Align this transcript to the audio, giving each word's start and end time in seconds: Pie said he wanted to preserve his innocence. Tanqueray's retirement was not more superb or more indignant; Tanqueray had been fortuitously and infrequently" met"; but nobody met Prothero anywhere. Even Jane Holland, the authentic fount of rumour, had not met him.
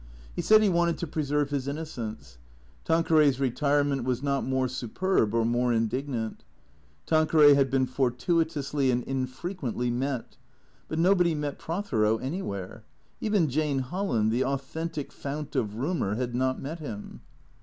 Pie 0.35 0.41
said 0.41 0.63
he 0.63 0.67
wanted 0.69 0.97
to 0.97 1.05
preserve 1.05 1.51
his 1.51 1.67
innocence. 1.67 2.39
Tanqueray's 2.85 3.39
retirement 3.39 4.03
was 4.03 4.23
not 4.23 4.43
more 4.43 4.67
superb 4.67 5.31
or 5.35 5.45
more 5.45 5.71
indignant; 5.71 6.43
Tanqueray 7.05 7.53
had 7.53 7.69
been 7.69 7.85
fortuitously 7.85 8.89
and 8.89 9.03
infrequently" 9.03 9.91
met"; 9.91 10.37
but 10.87 10.97
nobody 10.97 11.35
met 11.35 11.59
Prothero 11.59 12.17
anywhere. 12.17 12.83
Even 13.19 13.47
Jane 13.47 13.77
Holland, 13.77 14.31
the 14.31 14.43
authentic 14.43 15.11
fount 15.11 15.55
of 15.55 15.75
rumour, 15.75 16.15
had 16.15 16.33
not 16.33 16.59
met 16.59 16.79
him. 16.79 17.21